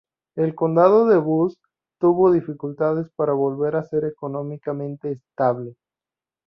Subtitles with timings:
[0.35, 1.59] El condado de Butts
[1.99, 5.75] tuvo dificultades para volver a ser económicamente estable.